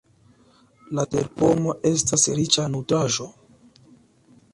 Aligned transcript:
La 0.99 1.03
terpomo 1.15 1.75
estas 1.91 2.25
riĉa 2.39 2.65
nutraĵo. 2.77 3.29